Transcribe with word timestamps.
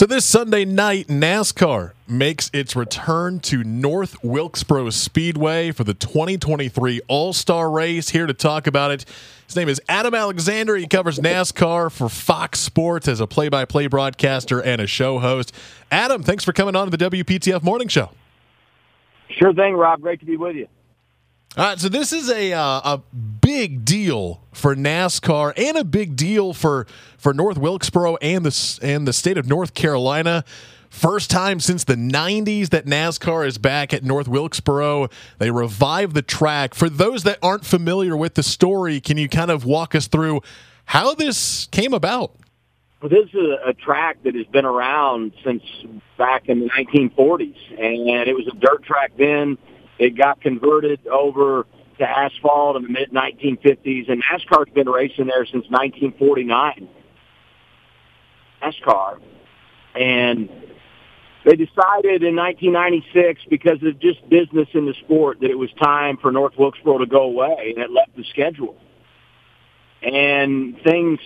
So 0.00 0.06
this 0.06 0.24
Sunday 0.24 0.64
night, 0.64 1.08
NASCAR 1.08 1.92
makes 2.08 2.50
its 2.54 2.74
return 2.74 3.38
to 3.40 3.62
North 3.62 4.16
Wilkesboro 4.24 4.88
Speedway 4.88 5.72
for 5.72 5.84
the 5.84 5.92
2023 5.92 7.02
All-Star 7.06 7.70
Race. 7.70 8.08
Here 8.08 8.26
to 8.26 8.32
talk 8.32 8.66
about 8.66 8.92
it, 8.92 9.04
his 9.46 9.56
name 9.56 9.68
is 9.68 9.78
Adam 9.90 10.14
Alexander. 10.14 10.74
He 10.76 10.86
covers 10.86 11.18
NASCAR 11.18 11.92
for 11.92 12.08
Fox 12.08 12.60
Sports 12.60 13.08
as 13.08 13.20
a 13.20 13.26
play-by-play 13.26 13.88
broadcaster 13.88 14.58
and 14.58 14.80
a 14.80 14.86
show 14.86 15.18
host. 15.18 15.54
Adam, 15.92 16.22
thanks 16.22 16.44
for 16.44 16.54
coming 16.54 16.74
on 16.74 16.90
to 16.90 16.96
the 16.96 17.10
WPTF 17.10 17.62
Morning 17.62 17.88
Show. 17.88 18.08
Sure 19.28 19.52
thing, 19.52 19.74
Rob. 19.74 20.00
Great 20.00 20.20
to 20.20 20.24
be 20.24 20.38
with 20.38 20.56
you. 20.56 20.66
All 21.56 21.64
right, 21.64 21.80
so 21.80 21.88
this 21.88 22.12
is 22.12 22.30
a 22.30 22.52
uh, 22.52 22.62
a 22.62 23.02
big 23.12 23.84
deal 23.84 24.40
for 24.52 24.76
NASCAR 24.76 25.52
and 25.56 25.76
a 25.76 25.82
big 25.82 26.14
deal 26.14 26.52
for 26.52 26.86
for 27.18 27.34
North 27.34 27.58
Wilkesboro 27.58 28.16
and 28.18 28.46
the 28.46 28.78
and 28.82 29.04
the 29.06 29.12
state 29.12 29.36
of 29.36 29.48
North 29.48 29.74
Carolina. 29.74 30.44
First 30.90 31.28
time 31.28 31.58
since 31.58 31.82
the 31.82 31.96
90s 31.96 32.68
that 32.68 32.86
NASCAR 32.86 33.44
is 33.48 33.58
back 33.58 33.92
at 33.92 34.04
North 34.04 34.28
Wilkesboro. 34.28 35.08
They 35.38 35.50
revived 35.50 36.14
the 36.14 36.22
track. 36.22 36.72
For 36.72 36.88
those 36.88 37.24
that 37.24 37.40
aren't 37.42 37.64
familiar 37.64 38.16
with 38.16 38.34
the 38.34 38.44
story, 38.44 39.00
can 39.00 39.16
you 39.16 39.28
kind 39.28 39.50
of 39.50 39.64
walk 39.64 39.96
us 39.96 40.06
through 40.06 40.42
how 40.84 41.14
this 41.14 41.66
came 41.72 41.92
about? 41.92 42.32
Well, 43.02 43.08
this 43.08 43.28
is 43.34 43.58
a 43.66 43.72
track 43.72 44.22
that 44.22 44.36
has 44.36 44.46
been 44.46 44.64
around 44.64 45.32
since 45.42 45.64
back 46.16 46.48
in 46.48 46.60
the 46.60 46.70
1940s, 46.70 47.56
and 47.70 48.28
it 48.28 48.36
was 48.36 48.46
a 48.46 48.54
dirt 48.56 48.84
track 48.84 49.12
then 49.16 49.58
it 50.00 50.16
got 50.16 50.40
converted 50.40 51.06
over 51.06 51.66
to 51.98 52.08
asphalt 52.08 52.76
in 52.76 52.82
the 52.84 52.88
mid 52.88 53.12
1950s, 53.12 54.10
and 54.10 54.22
NASCAR's 54.24 54.72
been 54.72 54.88
racing 54.88 55.26
there 55.26 55.44
since 55.44 55.66
1949. 55.68 56.88
NASCAR, 58.62 59.20
and 59.94 60.48
they 61.44 61.56
decided 61.56 62.22
in 62.22 62.34
1996 62.36 63.42
because 63.50 63.82
of 63.82 63.98
just 64.00 64.26
business 64.30 64.68
in 64.72 64.86
the 64.86 64.94
sport 65.04 65.40
that 65.40 65.50
it 65.50 65.58
was 65.58 65.70
time 65.82 66.16
for 66.16 66.32
North 66.32 66.54
Wilkesboro 66.58 66.98
to 66.98 67.06
go 67.06 67.22
away, 67.22 67.74
and 67.74 67.84
it 67.84 67.90
left 67.90 68.16
the 68.16 68.24
schedule. 68.30 68.76
And 70.02 70.80
things 70.82 71.18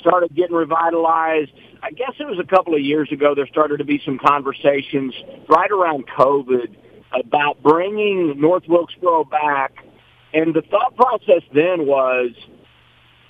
started 0.00 0.34
getting 0.34 0.56
revitalized. 0.56 1.52
I 1.82 1.90
guess 1.90 2.12
it 2.18 2.26
was 2.26 2.38
a 2.38 2.46
couple 2.46 2.74
of 2.74 2.80
years 2.80 3.12
ago. 3.12 3.34
There 3.34 3.46
started 3.46 3.78
to 3.78 3.84
be 3.84 4.00
some 4.02 4.18
conversations 4.18 5.14
right 5.46 5.70
around 5.70 6.06
COVID 6.06 6.74
about 7.18 7.62
bringing 7.62 8.40
North 8.40 8.64
Wilkesboro 8.68 9.24
back. 9.24 9.84
And 10.32 10.54
the 10.54 10.62
thought 10.62 10.96
process 10.96 11.42
then 11.52 11.86
was 11.86 12.30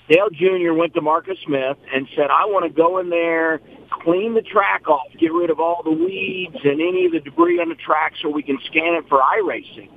Dale 0.09 0.29
Jr. 0.31 0.73
went 0.73 0.93
to 0.93 1.01
Marcus 1.01 1.37
Smith 1.45 1.77
and 1.93 2.07
said, 2.15 2.27
I 2.29 2.45
want 2.45 2.65
to 2.65 2.69
go 2.69 2.99
in 2.99 3.09
there, 3.09 3.59
clean 3.89 4.33
the 4.35 4.41
track 4.41 4.87
off, 4.87 5.07
get 5.19 5.33
rid 5.33 5.49
of 5.49 5.59
all 5.59 5.81
the 5.83 5.91
weeds 5.91 6.57
and 6.63 6.81
any 6.81 7.05
of 7.05 7.11
the 7.11 7.19
debris 7.19 7.59
on 7.59 7.69
the 7.69 7.75
track 7.75 8.13
so 8.21 8.29
we 8.29 8.43
can 8.43 8.59
scan 8.65 8.95
it 8.95 9.07
for 9.07 9.19
iRacing. 9.19 9.89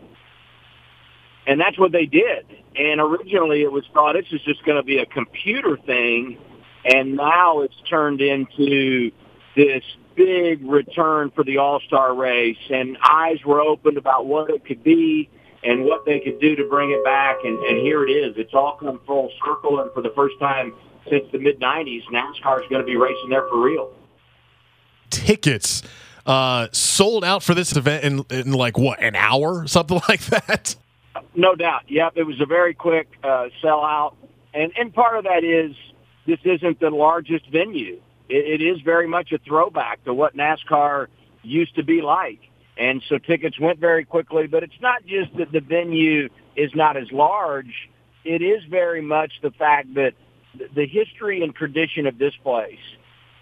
And 1.46 1.60
that's 1.60 1.78
what 1.78 1.92
they 1.92 2.06
did. 2.06 2.46
And 2.76 3.00
originally 3.00 3.62
it 3.62 3.72
was 3.72 3.84
thought 3.92 4.14
this 4.14 4.26
is 4.32 4.40
just 4.42 4.64
going 4.64 4.76
to 4.76 4.82
be 4.82 4.98
a 4.98 5.06
computer 5.06 5.76
thing. 5.76 6.38
And 6.84 7.16
now 7.16 7.60
it's 7.60 7.76
turned 7.88 8.20
into 8.20 9.10
this 9.56 9.82
big 10.18 10.68
return 10.68 11.30
for 11.30 11.44
the 11.44 11.58
All-Star 11.58 12.14
race, 12.14 12.58
and 12.68 12.98
eyes 13.02 13.38
were 13.46 13.60
opened 13.60 13.96
about 13.96 14.26
what 14.26 14.50
it 14.50 14.64
could 14.64 14.82
be 14.82 15.30
and 15.62 15.84
what 15.84 16.04
they 16.04 16.18
could 16.18 16.40
do 16.40 16.56
to 16.56 16.68
bring 16.68 16.90
it 16.90 17.04
back. 17.04 17.36
And, 17.44 17.58
and 17.60 17.78
here 17.78 18.04
it 18.06 18.10
is. 18.10 18.34
It's 18.36 18.52
all 18.52 18.76
come 18.78 19.00
full 19.06 19.30
circle, 19.44 19.80
and 19.80 19.92
for 19.92 20.02
the 20.02 20.10
first 20.10 20.38
time 20.40 20.74
since 21.08 21.24
the 21.32 21.38
mid-'90s, 21.38 22.02
NASCAR 22.12 22.62
is 22.62 22.68
going 22.68 22.82
to 22.82 22.86
be 22.86 22.96
racing 22.96 23.30
there 23.30 23.46
for 23.48 23.60
real. 23.60 23.92
Tickets 25.08 25.82
uh, 26.26 26.68
sold 26.72 27.24
out 27.24 27.42
for 27.42 27.54
this 27.54 27.74
event 27.76 28.04
in, 28.04 28.24
in 28.30 28.52
like 28.52 28.76
what 28.76 29.00
an 29.00 29.14
hour, 29.14 29.66
something 29.68 30.00
like 30.08 30.20
that. 30.26 30.74
No 31.34 31.54
doubt. 31.54 31.82
Yep, 31.88 32.14
it 32.16 32.24
was 32.24 32.40
a 32.40 32.46
very 32.46 32.74
quick 32.74 33.08
uh, 33.22 33.48
sellout, 33.62 34.14
and 34.52 34.72
and 34.76 34.92
part 34.92 35.16
of 35.16 35.24
that 35.24 35.44
is 35.44 35.74
this 36.26 36.38
isn't 36.44 36.80
the 36.80 36.90
largest 36.90 37.48
venue 37.50 38.00
it, 38.28 38.60
it 38.60 38.64
is 38.64 38.80
very 38.82 39.08
much 39.08 39.32
a 39.32 39.38
throwback 39.38 40.04
to 40.04 40.14
what 40.14 40.36
NASCAR 40.36 41.08
used 41.42 41.74
to 41.76 41.82
be 41.82 42.00
like. 42.02 42.40
And 42.76 43.02
so 43.08 43.18
tickets 43.18 43.58
went 43.58 43.80
very 43.80 44.04
quickly, 44.04 44.46
but 44.46 44.62
it's 44.62 44.80
not 44.80 45.04
just 45.04 45.36
that 45.38 45.50
the 45.50 45.60
venue 45.60 46.28
is 46.56 46.70
not 46.74 46.96
as 46.96 47.10
large. 47.10 47.90
It 48.24 48.42
is 48.42 48.62
very 48.70 49.02
much 49.02 49.32
the 49.42 49.50
fact 49.50 49.94
that 49.94 50.12
the 50.74 50.86
history 50.86 51.42
and 51.42 51.54
tradition 51.54 52.06
of 52.06 52.18
this 52.18 52.34
place 52.42 52.78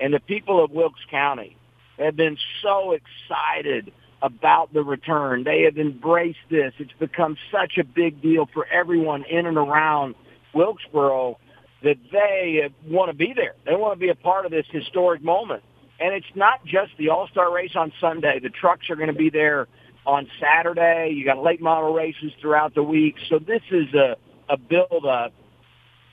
and 0.01 0.13
the 0.13 0.21
people 0.21 0.63
of 0.65 0.71
Wilkes 0.71 1.01
County 1.11 1.57
have 1.99 2.17
been 2.17 2.37
so 2.63 2.93
excited 2.93 3.93
about 4.23 4.73
the 4.73 4.83
return. 4.83 5.45
They 5.45 5.63
have 5.63 5.79
embraced 5.79 6.39
this. 6.51 6.73
It's 6.79 6.93
become 6.99 7.37
such 7.53 7.79
a 7.79 7.85
big 7.85 8.23
deal 8.23 8.49
for 8.53 8.67
everyone 8.67 9.25
in 9.25 9.47
and 9.47 9.57
around 9.57 10.15
Wilkesboro 10.55 11.39
that 11.83 11.97
they 12.11 12.69
want 12.87 13.11
to 13.11 13.17
be 13.17 13.33
there. 13.35 13.55
They 13.65 13.75
want 13.75 13.95
to 13.95 14.01
be 14.01 14.09
a 14.09 14.15
part 14.15 14.47
of 14.47 14.51
this 14.51 14.67
historic 14.71 15.23
moment. 15.23 15.63
And 15.99 16.15
it's 16.15 16.27
not 16.35 16.65
just 16.65 16.93
the 16.99 17.11
All-Star 17.11 17.53
race 17.53 17.73
on 17.75 17.93
Sunday. 18.01 18.39
The 18.39 18.51
trucks 18.51 18.91
are 18.91 18.97
going 18.97 19.09
to 19.09 19.15
be 19.15 19.31
there 19.31 19.67
on 20.05 20.29
Saturday. 20.41 21.13
You 21.15 21.25
got 21.25 21.43
late 21.43 21.61
model 21.61 21.93
races 21.93 22.33
throughout 22.41 22.75
the 22.75 22.83
week. 22.83 23.17
So 23.29 23.39
this 23.39 23.63
is 23.71 23.93
a, 23.95 24.17
a 24.49 24.57
build-up 24.57 25.33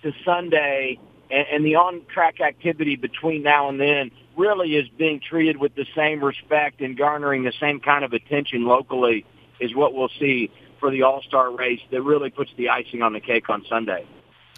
to 0.03 0.11
Sunday, 0.25 0.99
and, 1.29 1.45
and 1.51 1.65
the 1.65 1.75
on-track 1.75 2.41
activity 2.41 2.95
between 2.95 3.43
now 3.43 3.69
and 3.69 3.79
then 3.79 4.11
really 4.37 4.75
is 4.75 4.87
being 4.97 5.19
treated 5.19 5.57
with 5.57 5.75
the 5.75 5.85
same 5.95 6.23
respect 6.23 6.81
and 6.81 6.97
garnering 6.97 7.43
the 7.43 7.53
same 7.59 7.79
kind 7.79 8.03
of 8.03 8.13
attention 8.13 8.65
locally 8.65 9.25
is 9.59 9.75
what 9.75 9.93
we'll 9.93 10.09
see 10.19 10.51
for 10.79 10.91
the 10.91 11.03
All-Star 11.03 11.55
race 11.55 11.81
that 11.91 12.01
really 12.01 12.29
puts 12.29 12.51
the 12.57 12.69
icing 12.69 13.01
on 13.01 13.13
the 13.13 13.19
cake 13.19 13.49
on 13.49 13.63
Sunday. 13.69 14.05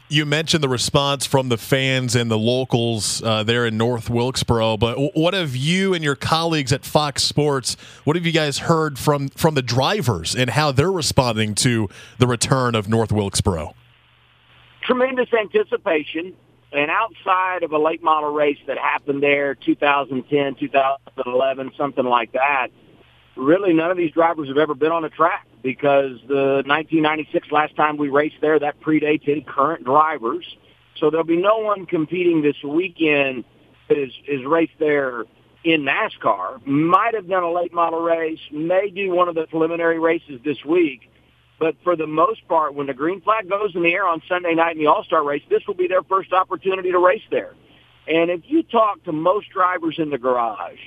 You 0.08 0.28
mentioned 0.28 0.64
the 0.64 0.70
response 0.70 1.26
from 1.26 1.50
the 1.50 1.58
fans 1.58 2.16
and 2.16 2.30
the 2.30 2.38
locals 2.38 3.24
uh, 3.24 3.42
there 3.42 3.66
in 3.66 3.76
North 3.76 4.08
Wilkesboro, 4.08 4.78
but 4.78 5.16
what 5.16 5.34
have 5.34 5.56
you 5.56 5.96
and 5.96 6.04
your 6.04 6.16
colleagues 6.16 6.72
at 6.72 6.86
Fox 6.86 7.24
Sports? 7.24 7.76
What 8.04 8.16
have 8.16 8.24
you 8.24 8.32
guys 8.32 8.60
heard 8.60 9.00
from 9.00 9.30
from 9.30 9.56
the 9.56 9.64
drivers 9.64 10.36
and 10.36 10.52
how 10.52 10.72
they're 10.72 10.92
responding 10.92 11.56
to 11.56 11.90
the 12.20 12.28
return 12.28 12.76
of 12.76 12.88
North 12.88 13.12
Wilkesboro? 13.12 13.74
Tremendous 14.84 15.34
anticipation, 15.34 16.36
and 16.72 16.92
outside 16.92 17.64
of 17.64 17.72
a 17.72 17.80
late 17.80 18.04
model 18.04 18.32
race 18.32 18.60
that 18.68 18.78
happened 18.78 19.24
there, 19.24 19.56
2010, 19.56 20.54
2011, 20.54 21.72
something 21.76 22.06
like 22.06 22.32
that 22.34 22.68
really 23.36 23.74
none 23.74 23.92
of 23.92 23.98
these 23.98 24.12
drivers 24.12 24.48
have 24.48 24.58
ever 24.58 24.74
been 24.74 24.92
on 24.92 25.04
a 25.04 25.10
track 25.10 25.46
because 25.66 26.20
the 26.28 26.62
1996 26.68 27.52
last 27.52 27.76
time 27.76 27.98
we 27.98 28.08
raced 28.08 28.36
there, 28.40 28.60
that 28.60 28.80
predates 28.82 29.28
any 29.28 29.42
current 29.42 29.84
drivers. 29.84 30.46
So 30.98 31.10
there'll 31.10 31.26
be 31.26 31.42
no 31.42 31.58
one 31.58 31.88
competing 31.88 32.44
this 32.44 32.64
weekend 32.64 33.46
that 33.90 33.98
is, 33.98 34.12
is 34.28 34.46
raced 34.46 34.78
there 34.78 35.26
in 35.64 35.82
NASCAR. 35.82 36.64
Might 36.68 37.16
have 37.16 37.28
done 37.28 37.42
a 37.42 37.52
late 37.52 37.74
model 37.74 38.00
race, 38.00 38.38
may 38.52 38.92
do 38.92 39.10
one 39.10 39.28
of 39.28 39.34
the 39.34 39.48
preliminary 39.48 39.98
races 39.98 40.40
this 40.46 40.64
week. 40.64 41.10
But 41.60 41.76
for 41.84 41.96
the 41.96 42.06
most 42.06 42.48
part, 42.48 42.76
when 42.76 42.86
the 42.86 42.94
green 42.94 43.22
flag 43.22 43.50
goes 43.50 43.72
in 43.74 43.82
the 43.82 43.92
air 43.92 44.06
on 44.08 44.22
Sunday 44.30 44.54
night 44.54 44.76
in 44.76 44.78
the 44.78 44.88
All-Star 44.88 45.24
race, 45.24 45.42
this 45.50 45.66
will 45.66 45.74
be 45.74 45.88
their 45.88 46.04
first 46.04 46.32
opportunity 46.32 46.92
to 46.92 47.00
race 47.00 47.24
there. 47.32 47.56
And 48.08 48.30
if 48.30 48.42
you 48.46 48.62
talk 48.62 49.04
to 49.06 49.12
most 49.12 49.50
drivers 49.50 49.96
in 49.98 50.12
the 50.12 50.20
garage, 50.20 50.78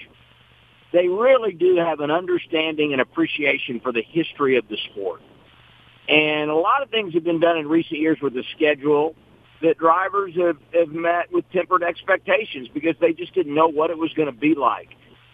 they 0.93 1.09
really 1.09 1.53
do 1.53 1.76
have 1.76 2.00
an 2.00 2.10
understanding 2.10 2.93
and 2.93 3.00
appreciation 3.00 3.81
for 3.81 3.93
the 3.93 4.03
history 4.03 4.56
of 4.56 4.69
the 4.69 4.76
sport. 4.91 5.21
And 6.09 6.50
a 6.50 6.54
lot 6.54 6.82
of 6.82 6.91
things 6.91 7.15
have 7.15 7.25
been 7.25 7.41
done 7.41 7.59
in 7.59 7.69
recent 7.69 8.00
years 8.00 8.19
with 8.21 8.32
the 8.32 8.44
schedule 8.56 9.15
that 9.60 9.76
drivers 9.76 10.34
have, 10.37 10.56
have 10.72 10.88
met 10.88 11.31
with 11.32 11.50
tempered 11.53 11.82
expectations 11.82 12.69
because 12.72 12.94
they 13.00 13.12
just 13.12 13.34
didn't 13.34 13.54
know 13.54 13.69
what 13.69 13.91
it 13.91 13.99
was 13.99 14.12
going 14.15 14.32
to 14.32 14.38
be 14.38 14.54
like. 14.54 14.91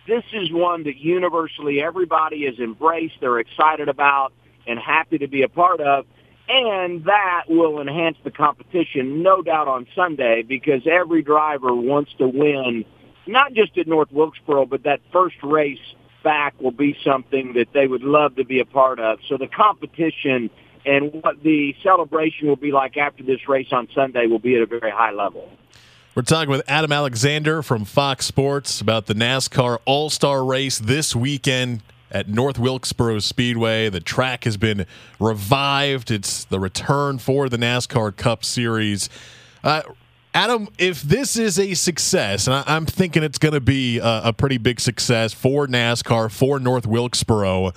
This 0.06 0.24
is 0.32 0.50
one 0.52 0.84
that 0.84 0.96
universally 0.96 1.80
everybody 1.80 2.44
has 2.46 2.58
embraced, 2.58 3.14
they're 3.20 3.38
excited 3.38 3.88
about, 3.88 4.32
and 4.66 4.78
happy 4.78 5.18
to 5.18 5.28
be 5.28 5.42
a 5.42 5.48
part 5.48 5.80
of. 5.80 6.06
And 6.48 7.04
that 7.04 7.44
will 7.48 7.80
enhance 7.80 8.18
the 8.22 8.30
competition, 8.30 9.22
no 9.22 9.40
doubt, 9.42 9.68
on 9.68 9.86
Sunday 9.94 10.42
because 10.42 10.82
every 10.86 11.22
driver 11.22 11.74
wants 11.74 12.12
to 12.18 12.28
win 12.28 12.84
not 13.26 13.52
just 13.54 13.76
at 13.78 13.86
North 13.86 14.12
Wilkesboro, 14.12 14.66
but 14.66 14.84
that 14.84 15.00
first 15.12 15.36
race 15.42 15.78
back 16.22 16.60
will 16.60 16.70
be 16.70 16.96
something 17.04 17.52
that 17.54 17.68
they 17.72 17.86
would 17.86 18.02
love 18.02 18.36
to 18.36 18.44
be 18.44 18.60
a 18.60 18.64
part 18.64 18.98
of. 18.98 19.18
So 19.28 19.36
the 19.36 19.46
competition 19.46 20.50
and 20.86 21.12
what 21.12 21.42
the 21.42 21.74
celebration 21.82 22.48
will 22.48 22.56
be 22.56 22.72
like 22.72 22.96
after 22.96 23.22
this 23.22 23.48
race 23.48 23.68
on 23.72 23.88
Sunday 23.94 24.26
will 24.26 24.38
be 24.38 24.56
at 24.56 24.62
a 24.62 24.66
very 24.66 24.90
high 24.90 25.12
level. 25.12 25.50
We're 26.14 26.22
talking 26.22 26.50
with 26.50 26.62
Adam 26.68 26.92
Alexander 26.92 27.62
from 27.62 27.84
Fox 27.84 28.26
Sports 28.26 28.80
about 28.80 29.06
the 29.06 29.14
NASCAR 29.14 29.78
All 29.84 30.10
Star 30.10 30.44
race 30.44 30.78
this 30.78 31.16
weekend 31.16 31.82
at 32.10 32.28
North 32.28 32.58
Wilkesboro 32.58 33.18
Speedway. 33.18 33.88
The 33.88 34.00
track 34.00 34.44
has 34.44 34.56
been 34.56 34.86
revived, 35.18 36.10
it's 36.10 36.44
the 36.44 36.60
return 36.60 37.18
for 37.18 37.48
the 37.48 37.56
NASCAR 37.56 38.16
Cup 38.16 38.44
Series. 38.44 39.08
Uh, 39.64 39.82
Adam, 40.34 40.68
if 40.78 41.00
this 41.00 41.36
is 41.36 41.60
a 41.60 41.74
success, 41.74 42.48
and 42.48 42.56
I, 42.56 42.76
am 42.76 42.86
thinking 42.86 43.22
it's 43.22 43.38
going 43.38 43.54
to 43.54 43.60
be 43.60 43.98
a, 43.98 44.22
a, 44.24 44.32
pretty 44.32 44.58
big 44.58 44.80
success 44.80 45.32
for 45.32 45.68
NASCAR, 45.68 46.28
for 46.28 46.58
North 46.58 46.88
Wilkesboro, 46.88 47.72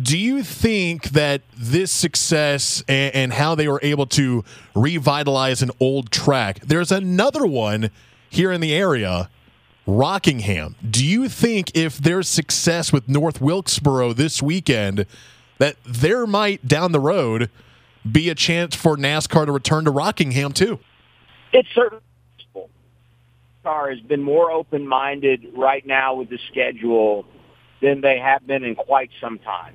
do 0.00 0.18
you 0.18 0.42
think 0.42 1.10
that 1.10 1.42
this 1.56 1.92
success 1.92 2.82
and, 2.88 3.14
and 3.14 3.32
how 3.34 3.54
they 3.54 3.68
were 3.68 3.78
able 3.80 4.06
to 4.06 4.44
revitalize 4.74 5.62
an 5.62 5.70
old 5.78 6.10
track, 6.10 6.58
there's 6.64 6.90
another 6.90 7.46
one 7.46 7.90
here 8.28 8.50
in 8.50 8.60
the 8.60 8.74
area, 8.74 9.30
Rockingham. 9.86 10.74
Do 10.88 11.06
you 11.06 11.28
think 11.28 11.70
if 11.76 11.98
there's 11.98 12.28
success 12.28 12.92
with 12.92 13.08
North 13.08 13.40
Wilkesboro 13.40 14.14
this 14.14 14.42
weekend, 14.42 15.06
that 15.58 15.76
there 15.84 16.26
might 16.26 16.66
down 16.66 16.90
the 16.90 16.98
road 16.98 17.50
be 18.10 18.28
a 18.28 18.34
chance 18.34 18.74
for 18.74 18.96
NASCAR 18.96 19.46
to 19.46 19.52
return 19.52 19.84
to 19.84 19.92
Rockingham 19.92 20.50
too? 20.52 20.80
It's 21.54 21.68
certainly 21.72 22.02
possible. 22.36 22.68
NASCAR 23.64 23.90
has 23.94 24.00
been 24.00 24.22
more 24.22 24.50
open-minded 24.50 25.52
right 25.56 25.86
now 25.86 26.16
with 26.16 26.28
the 26.28 26.38
schedule 26.50 27.24
than 27.80 28.00
they 28.00 28.18
have 28.18 28.44
been 28.44 28.64
in 28.64 28.74
quite 28.74 29.10
some 29.20 29.38
time. 29.38 29.74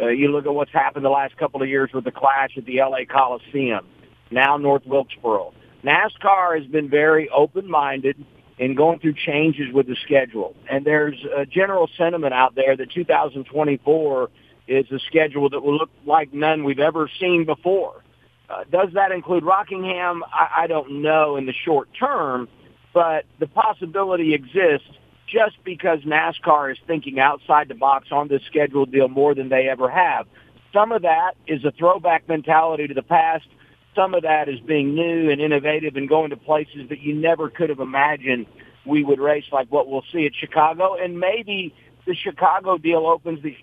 Uh, 0.00 0.06
you 0.06 0.28
look 0.32 0.46
at 0.46 0.54
what's 0.54 0.72
happened 0.72 1.04
the 1.04 1.10
last 1.10 1.36
couple 1.36 1.60
of 1.62 1.68
years 1.68 1.90
with 1.92 2.04
the 2.04 2.10
clash 2.10 2.56
at 2.56 2.64
the 2.64 2.78
LA 2.78 3.00
Coliseum, 3.06 3.86
now 4.30 4.56
North 4.56 4.86
Wilkesboro. 4.86 5.52
NASCAR 5.84 6.58
has 6.58 6.66
been 6.66 6.88
very 6.88 7.28
open-minded 7.28 8.24
in 8.58 8.74
going 8.74 9.00
through 9.00 9.14
changes 9.26 9.70
with 9.74 9.86
the 9.86 9.96
schedule. 10.06 10.56
And 10.70 10.86
there's 10.86 11.22
a 11.36 11.44
general 11.44 11.90
sentiment 11.98 12.32
out 12.32 12.54
there 12.54 12.74
that 12.74 12.90
2024 12.90 14.30
is 14.66 14.90
a 14.90 14.98
schedule 15.00 15.50
that 15.50 15.60
will 15.60 15.76
look 15.76 15.90
like 16.06 16.32
none 16.32 16.64
we've 16.64 16.78
ever 16.78 17.10
seen 17.20 17.44
before. 17.44 18.02
Uh, 18.50 18.64
does 18.70 18.88
that 18.94 19.12
include 19.12 19.44
Rockingham? 19.44 20.24
I, 20.24 20.62
I 20.62 20.66
don't 20.66 21.02
know 21.02 21.36
in 21.36 21.46
the 21.46 21.52
short 21.52 21.88
term, 21.98 22.48
but 22.92 23.24
the 23.38 23.46
possibility 23.46 24.34
exists 24.34 24.88
just 25.28 25.62
because 25.64 26.00
NASCAR 26.00 26.72
is 26.72 26.78
thinking 26.86 27.20
outside 27.20 27.68
the 27.68 27.74
box 27.74 28.08
on 28.10 28.26
this 28.26 28.42
schedule 28.46 28.86
deal 28.86 29.08
more 29.08 29.34
than 29.34 29.48
they 29.48 29.68
ever 29.68 29.88
have. 29.88 30.26
Some 30.72 30.90
of 30.90 31.02
that 31.02 31.34
is 31.46 31.64
a 31.64 31.70
throwback 31.70 32.28
mentality 32.28 32.88
to 32.88 32.94
the 32.94 33.02
past. 33.02 33.46
Some 33.94 34.14
of 34.14 34.22
that 34.22 34.48
is 34.48 34.58
being 34.60 34.94
new 34.94 35.30
and 35.30 35.40
innovative 35.40 35.94
and 35.94 36.08
going 36.08 36.30
to 36.30 36.36
places 36.36 36.88
that 36.88 37.00
you 37.00 37.14
never 37.14 37.50
could 37.50 37.70
have 37.70 37.80
imagined 37.80 38.46
we 38.84 39.04
would 39.04 39.20
race 39.20 39.44
like 39.52 39.70
what 39.70 39.88
we'll 39.88 40.04
see 40.12 40.26
at 40.26 40.32
Chicago. 40.34 40.96
And 41.00 41.20
maybe 41.20 41.74
the 42.06 42.14
Chicago 42.16 42.78
deal 42.78 43.06
opens 43.06 43.42
the, 43.42 43.56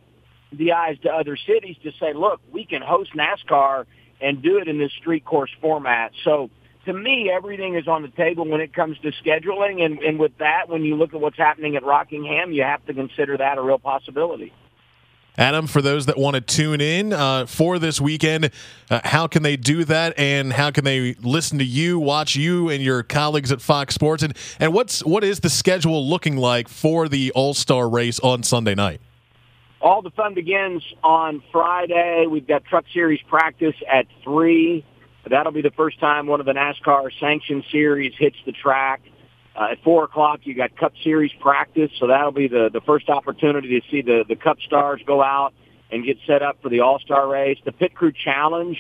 the 0.54 0.72
eyes 0.72 0.98
to 1.04 1.10
other 1.10 1.36
cities 1.36 1.76
to 1.84 1.92
say, 2.00 2.14
look, 2.14 2.40
we 2.52 2.66
can 2.66 2.82
host 2.82 3.12
NASCAR 3.14 3.86
and 4.22 4.42
do 4.42 4.58
it 4.58 4.68
in 4.68 4.78
this 4.78 4.92
street 4.94 5.26
course 5.26 5.52
format. 5.62 6.12
So 6.24 6.50
to 6.86 6.94
me, 6.94 7.30
everything 7.30 7.76
is 7.76 7.88
on 7.88 8.02
the 8.02 8.08
table 8.10 8.48
when 8.48 8.62
it 8.62 8.74
comes 8.74 8.98
to 9.00 9.12
scheduling. 9.24 9.84
And, 9.84 10.00
and 10.00 10.18
with 10.18 10.38
that, 10.40 10.70
when 10.70 10.84
you 10.84 10.96
look 10.96 11.14
at 11.14 11.20
what's 11.20 11.38
happening 11.38 11.76
at 11.76 11.84
Rockingham, 11.84 12.52
you 12.52 12.64
have 12.64 12.86
to 12.86 12.94
consider 12.94 13.38
that 13.38 13.58
a 13.58 13.62
real 13.62 13.78
possibility. 13.78 14.54
Adam, 15.38 15.68
for 15.68 15.84
those 15.84 16.08
that 16.08 16.18
want 16.18 16.34
to 16.34 16.42
tune 16.42 16.82
in 16.82 17.14
uh, 17.14 17.46
for 17.46 17.78
this 17.78 18.02
weekend, 18.02 18.50
uh, 18.90 19.02
how 19.04 19.28
can 19.28 19.44
they 19.44 19.56
do 19.56 19.84
that, 19.84 20.18
and 20.18 20.52
how 20.52 20.72
can 20.72 20.84
they 20.84 21.14
listen 21.22 21.60
to 21.60 21.66
you, 21.66 22.00
watch 22.00 22.36
you, 22.36 22.70
and 22.70 22.82
your 22.82 23.04
colleagues 23.04 23.52
at 23.52 23.62
Fox 23.62 23.94
Sports, 23.94 24.24
and 24.24 24.36
and 24.60 24.74
what's 24.74 25.06
what 25.06 25.24
is 25.24 25.42
the 25.42 25.50
schedule 25.50 26.10
looking 26.10 26.38
like 26.38 26.68
for 26.68 27.08
the 27.08 27.32
All 27.34 27.54
Star 27.54 27.88
race 27.88 28.20
on 28.22 28.42
Sunday 28.42 28.74
night? 28.74 29.00
All 29.80 30.02
the 30.02 30.10
fun 30.12 30.34
begins 30.34 30.84
on 31.04 31.44
Friday. 31.52 32.26
We've 32.30 32.48
got 32.48 32.66
Truck 32.66 32.86
Series 32.94 33.22
practice 33.30 33.76
at 33.92 34.08
three. 34.24 34.84
That'll 35.30 35.52
be 35.52 35.62
the 35.62 35.72
first 35.72 36.00
time 36.00 36.26
one 36.26 36.40
of 36.40 36.46
the 36.46 36.54
NASCAR 36.54 37.10
sanctioned 37.20 37.66
series 37.72 38.14
hits 38.18 38.38
the 38.46 38.54
track. 38.54 39.02
Uh, 39.56 39.70
at 39.72 39.84
four 39.84 40.06
o'clock, 40.06 40.42
you 40.44 40.56
got 40.56 40.76
Cup 40.78 40.94
Series 41.04 41.32
practice, 41.40 41.92
so 42.00 42.08
that'll 42.08 42.32
be 42.32 42.48
the 42.48 42.70
the 42.72 42.82
first 42.82 43.10
opportunity 43.10 43.80
to 43.80 43.88
see 43.90 44.02
the 44.02 44.24
the 44.28 44.36
Cup 44.36 44.58
stars 44.66 45.02
go 45.06 45.22
out 45.22 45.54
and 45.92 46.06
get 46.06 46.18
set 46.26 46.42
up 46.42 46.62
for 46.62 46.70
the 46.70 46.80
All 46.80 47.00
Star 47.00 47.28
race. 47.28 47.58
The 47.66 47.72
Pit 47.72 47.94
Crew 47.94 48.12
Challenge 48.12 48.78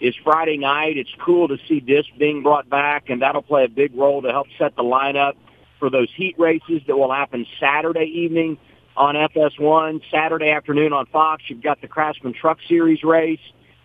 is 0.00 0.14
Friday 0.24 0.56
night. 0.56 0.96
It's 0.96 1.12
cool 1.24 1.48
to 1.48 1.58
see 1.68 1.80
this 1.80 2.06
being 2.18 2.42
brought 2.42 2.68
back, 2.68 3.10
and 3.10 3.22
that'll 3.22 3.42
play 3.42 3.64
a 3.64 3.68
big 3.68 3.94
role 3.94 4.22
to 4.22 4.30
help 4.30 4.46
set 4.58 4.74
the 4.76 4.82
lineup 4.82 5.34
for 5.78 5.90
those 5.90 6.08
heat 6.16 6.36
races 6.38 6.82
that 6.86 6.96
will 6.96 7.12
happen 7.12 7.46
Saturday 7.60 8.06
evening 8.06 8.58
on 8.96 9.14
FS1. 9.14 10.02
Saturday 10.10 10.50
afternoon 10.50 10.92
on 10.92 11.06
Fox, 11.06 11.42
you've 11.48 11.62
got 11.62 11.80
the 11.80 11.88
Craftsman 11.88 12.34
Truck 12.34 12.58
Series 12.68 13.02
race, 13.02 13.40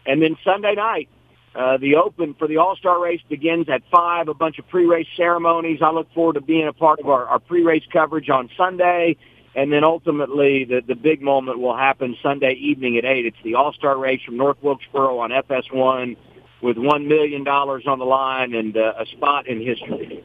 and 0.06 0.22
then 0.22 0.38
Sunday 0.44 0.76
night 0.76 1.10
uh, 1.58 1.78
the 1.78 1.96
Open 1.96 2.36
for 2.36 2.48
the 2.48 2.58
All-Star 2.58 3.02
race 3.02 3.22
begins 3.30 3.68
at 3.68 3.82
5, 3.90 4.28
a 4.28 4.34
bunch 4.36 4.60
of 4.60 4.68
pre-race 4.68 5.08
ceremonies. 5.18 5.80
I 5.82 5.90
look 5.90 6.14
forward 6.14 6.34
to 6.34 6.42
being 6.42 6.68
a 6.68 6.74
part 6.74 7.00
of 7.00 7.10
our, 7.10 7.26
our 7.26 7.40
pre-race 7.40 7.84
coverage 7.92 8.30
on 8.30 8.50
Sunday. 8.56 9.18
And 9.56 9.74
then 9.74 9.84
ultimately, 9.84 10.66
the, 10.66 10.82
the 10.88 10.94
big 10.94 11.20
moment 11.20 11.58
will 11.58 11.76
happen 11.76 12.16
Sunday 12.22 12.54
evening 12.54 12.98
at 12.98 13.06
8. 13.06 13.26
It's 13.26 13.38
the 13.44 13.56
All-Star 13.56 13.98
race 13.98 14.22
from 14.24 14.38
North 14.38 14.58
Wilkesboro 14.62 15.18
on 15.18 15.32
FS1 15.32 16.16
with 16.62 16.78
$1 16.78 17.08
million 17.08 17.48
on 17.48 18.00
the 18.00 18.06
line 18.06 18.54
and 18.54 18.78
uh, 18.78 18.94
a 19.00 19.08
spot 19.08 19.48
in 19.48 19.60
history. 19.60 20.24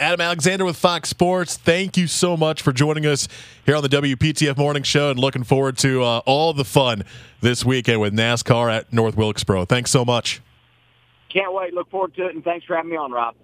Adam 0.00 0.22
Alexander 0.22 0.64
with 0.64 0.78
Fox 0.78 1.10
Sports. 1.10 1.58
Thank 1.58 1.98
you 1.98 2.06
so 2.06 2.34
much 2.34 2.62
for 2.62 2.72
joining 2.72 3.04
us 3.04 3.28
here 3.66 3.76
on 3.76 3.82
the 3.82 3.88
WPTF 3.90 4.56
Morning 4.56 4.82
Show 4.82 5.10
and 5.10 5.20
looking 5.20 5.44
forward 5.44 5.76
to 5.78 6.02
uh, 6.02 6.22
all 6.24 6.54
the 6.54 6.64
fun 6.64 7.04
this 7.42 7.66
weekend 7.66 8.00
with 8.00 8.14
NASCAR 8.14 8.74
at 8.74 8.90
North 8.94 9.14
Wilkesboro. 9.14 9.66
Thanks 9.66 9.90
so 9.90 10.02
much. 10.02 10.40
Can't 11.28 11.52
wait. 11.52 11.74
Look 11.74 11.90
forward 11.90 12.14
to 12.14 12.26
it, 12.28 12.34
and 12.34 12.42
thanks 12.42 12.64
for 12.64 12.76
having 12.76 12.90
me 12.90 12.96
on, 12.96 13.12
Rob. 13.12 13.34